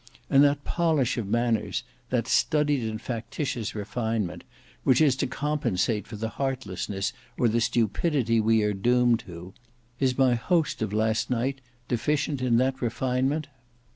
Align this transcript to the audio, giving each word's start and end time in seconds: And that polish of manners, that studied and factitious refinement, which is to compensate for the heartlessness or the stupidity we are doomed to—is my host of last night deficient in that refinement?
And 0.31 0.43
that 0.43 0.63
polish 0.63 1.15
of 1.19 1.27
manners, 1.27 1.83
that 2.09 2.27
studied 2.27 2.89
and 2.89 2.99
factitious 2.99 3.75
refinement, 3.75 4.43
which 4.83 4.99
is 4.99 5.15
to 5.17 5.27
compensate 5.27 6.07
for 6.07 6.15
the 6.15 6.27
heartlessness 6.41 7.13
or 7.37 7.47
the 7.47 7.61
stupidity 7.61 8.39
we 8.39 8.63
are 8.63 8.73
doomed 8.73 9.19
to—is 9.19 10.17
my 10.17 10.33
host 10.33 10.81
of 10.81 10.91
last 10.91 11.29
night 11.29 11.61
deficient 11.87 12.41
in 12.41 12.57
that 12.57 12.81
refinement? 12.81 13.45